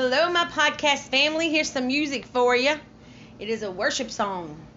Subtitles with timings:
[0.00, 1.50] Hello, my podcast family.
[1.50, 2.76] Here's some music for you.
[3.40, 4.67] It is a worship song.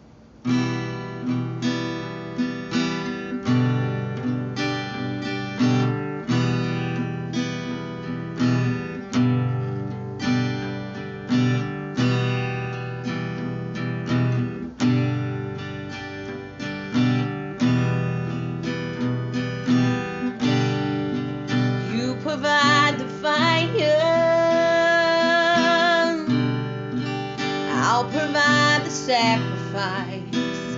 [29.81, 30.77] Sacrifice.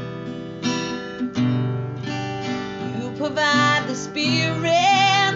[2.97, 5.35] You provide the spirit.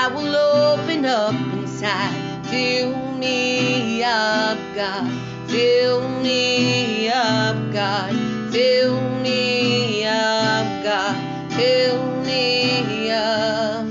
[0.00, 2.46] I will open up inside.
[2.46, 5.10] Fill me up, God.
[5.48, 8.12] Fill me up, God.
[8.52, 11.52] Fill me up, God.
[11.52, 13.87] Fill me up.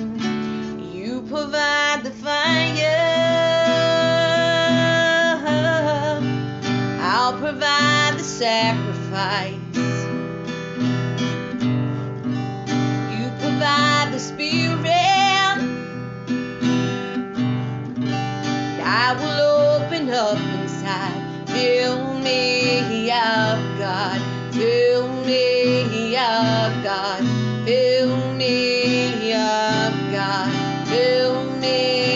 [30.88, 32.07] Fill me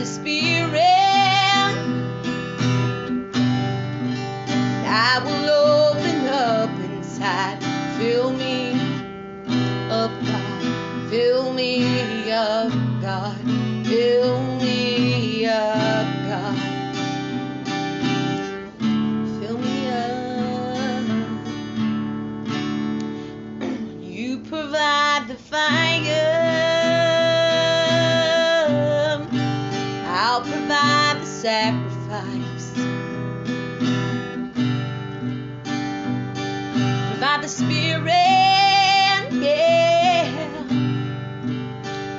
[0.00, 0.80] the spirit.
[4.72, 7.62] I will open up inside.
[7.98, 8.72] Fill me
[9.90, 11.10] up, God.
[11.10, 12.72] Fill me up,
[13.02, 13.69] God.
[37.42, 38.10] The spirit.
[39.32, 40.36] Yeah.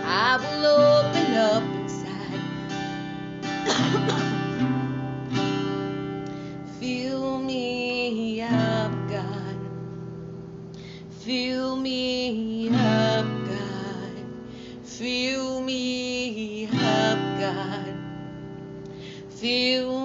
[0.03, 2.41] I will open up inside.
[6.79, 9.57] Fill me up, God.
[11.19, 14.25] Fill me up, God.
[14.83, 17.95] Fill me up, God.
[19.29, 20.00] Fill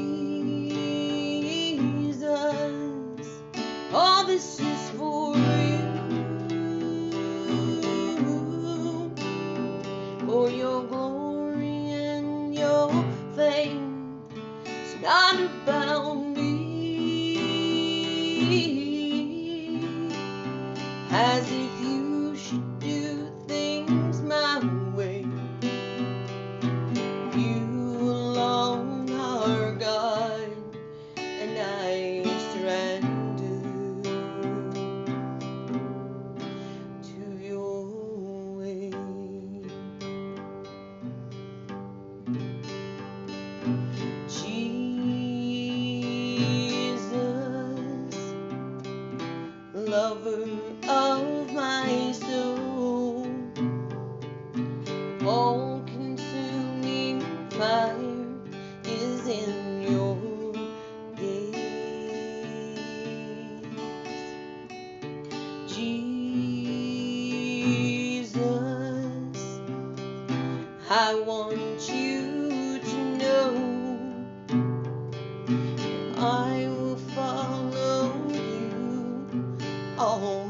[3.93, 5.87] all this is for you.
[10.27, 12.91] For your glory and your
[13.37, 14.19] fame.
[14.65, 16.41] It's not about me.
[49.91, 50.47] Lover
[50.87, 53.27] of my soul.
[55.25, 58.25] All consuming fire
[58.85, 60.53] is in your
[61.17, 61.57] gaze.
[65.67, 66.10] Jesus,
[80.01, 80.40] you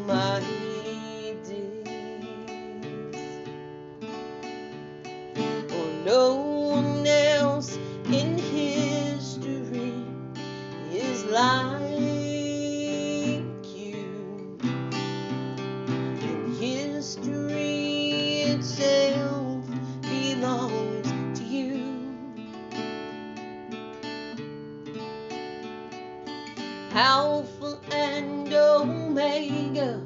[27.90, 30.02] and Omega,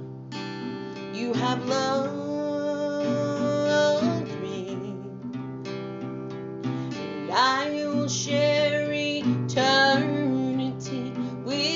[1.14, 2.16] you have loved
[4.42, 4.96] me,
[5.66, 9.54] and I will share eternity
[11.44, 11.76] with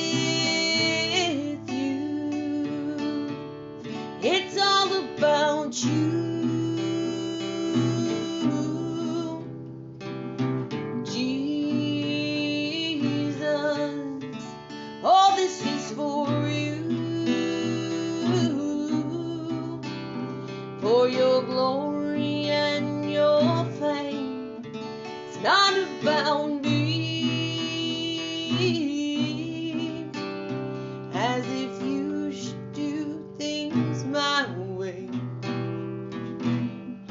[1.69, 3.29] you.
[4.21, 6.38] It's all about you.
[31.39, 35.07] As if you should do things my way.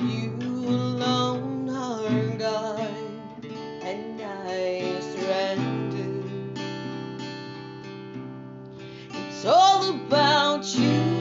[0.03, 0.37] You
[0.69, 3.45] alone are God,
[3.83, 6.29] and I surrender.
[9.15, 11.18] It's all about you.